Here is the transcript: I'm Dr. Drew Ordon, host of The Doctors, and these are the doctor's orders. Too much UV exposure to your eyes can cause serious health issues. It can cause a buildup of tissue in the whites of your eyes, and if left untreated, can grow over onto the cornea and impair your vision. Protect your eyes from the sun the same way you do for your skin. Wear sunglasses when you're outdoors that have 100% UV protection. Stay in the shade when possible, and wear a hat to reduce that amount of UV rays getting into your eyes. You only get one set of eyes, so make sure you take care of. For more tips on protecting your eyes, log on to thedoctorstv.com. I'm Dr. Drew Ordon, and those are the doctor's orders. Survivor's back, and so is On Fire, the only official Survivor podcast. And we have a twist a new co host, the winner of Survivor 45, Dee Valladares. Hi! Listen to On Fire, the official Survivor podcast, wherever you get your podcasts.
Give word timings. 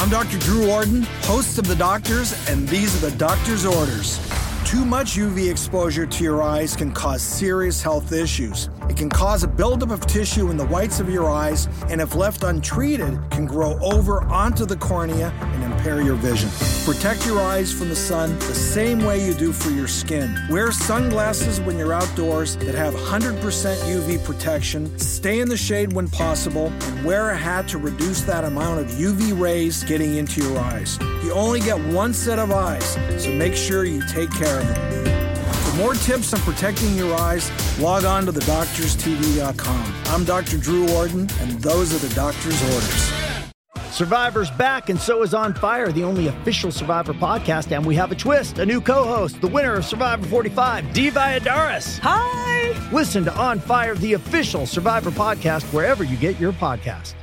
I'm 0.00 0.08
Dr. 0.08 0.38
Drew 0.38 0.70
Ordon, 0.70 1.02
host 1.24 1.58
of 1.58 1.66
The 1.66 1.76
Doctors, 1.76 2.32
and 2.48 2.66
these 2.66 2.96
are 2.96 3.10
the 3.10 3.14
doctor's 3.18 3.66
orders. 3.66 4.29
Too 4.70 4.84
much 4.84 5.16
UV 5.16 5.50
exposure 5.50 6.06
to 6.06 6.22
your 6.22 6.44
eyes 6.44 6.76
can 6.76 6.92
cause 6.92 7.22
serious 7.22 7.82
health 7.82 8.12
issues. 8.12 8.70
It 8.88 8.96
can 8.96 9.10
cause 9.10 9.42
a 9.42 9.48
buildup 9.48 9.90
of 9.90 10.06
tissue 10.06 10.48
in 10.48 10.56
the 10.56 10.66
whites 10.66 11.00
of 11.00 11.10
your 11.10 11.28
eyes, 11.28 11.66
and 11.88 12.00
if 12.00 12.14
left 12.14 12.44
untreated, 12.44 13.18
can 13.32 13.46
grow 13.46 13.76
over 13.80 14.22
onto 14.22 14.64
the 14.64 14.76
cornea 14.76 15.32
and 15.40 15.64
impair 15.64 16.02
your 16.02 16.14
vision. 16.14 16.50
Protect 16.84 17.26
your 17.26 17.40
eyes 17.40 17.72
from 17.72 17.88
the 17.88 17.96
sun 17.96 18.38
the 18.38 18.54
same 18.54 19.04
way 19.04 19.26
you 19.26 19.34
do 19.34 19.52
for 19.52 19.70
your 19.70 19.88
skin. 19.88 20.36
Wear 20.48 20.70
sunglasses 20.70 21.60
when 21.60 21.76
you're 21.76 21.92
outdoors 21.92 22.54
that 22.58 22.76
have 22.76 22.94
100% 22.94 23.40
UV 23.40 24.24
protection. 24.24 24.96
Stay 25.00 25.40
in 25.40 25.48
the 25.48 25.56
shade 25.56 25.92
when 25.92 26.08
possible, 26.08 26.72
and 26.82 27.04
wear 27.04 27.30
a 27.30 27.36
hat 27.36 27.66
to 27.68 27.78
reduce 27.78 28.20
that 28.22 28.44
amount 28.44 28.78
of 28.78 28.86
UV 28.86 29.36
rays 29.36 29.82
getting 29.82 30.16
into 30.16 30.40
your 30.40 30.60
eyes. 30.60 30.96
You 31.24 31.32
only 31.32 31.58
get 31.58 31.78
one 31.92 32.14
set 32.14 32.38
of 32.38 32.52
eyes, 32.52 32.96
so 33.18 33.32
make 33.32 33.56
sure 33.56 33.84
you 33.84 34.02
take 34.06 34.30
care 34.30 34.59
of. 34.60 35.70
For 35.70 35.76
more 35.76 35.94
tips 35.94 36.32
on 36.32 36.40
protecting 36.40 36.96
your 36.96 37.14
eyes, 37.14 37.50
log 37.78 38.04
on 38.04 38.26
to 38.26 38.32
thedoctorstv.com. 38.32 39.94
I'm 40.06 40.24
Dr. 40.24 40.58
Drew 40.58 40.88
Ordon, 40.90 41.28
and 41.40 41.52
those 41.60 41.94
are 41.94 42.06
the 42.06 42.14
doctor's 42.14 42.62
orders. 42.74 43.12
Survivor's 43.90 44.50
back, 44.52 44.88
and 44.88 44.98
so 44.98 45.22
is 45.22 45.34
On 45.34 45.52
Fire, 45.52 45.90
the 45.92 46.04
only 46.04 46.28
official 46.28 46.70
Survivor 46.70 47.12
podcast. 47.12 47.74
And 47.74 47.84
we 47.84 47.94
have 47.96 48.12
a 48.12 48.14
twist 48.14 48.58
a 48.58 48.66
new 48.66 48.80
co 48.80 49.04
host, 49.04 49.40
the 49.40 49.48
winner 49.48 49.74
of 49.74 49.84
Survivor 49.84 50.26
45, 50.26 50.92
Dee 50.92 51.10
Valladares. 51.10 51.98
Hi! 51.98 52.90
Listen 52.92 53.24
to 53.24 53.34
On 53.36 53.58
Fire, 53.58 53.94
the 53.96 54.14
official 54.14 54.66
Survivor 54.66 55.10
podcast, 55.10 55.64
wherever 55.72 56.04
you 56.04 56.16
get 56.16 56.38
your 56.38 56.52
podcasts. 56.52 57.14